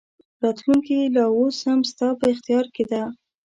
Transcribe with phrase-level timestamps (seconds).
[0.43, 3.03] راتلونکې لا اوس هم ستا په اختیار کې ده.